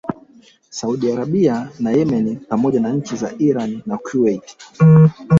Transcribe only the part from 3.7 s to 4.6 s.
na Kuwait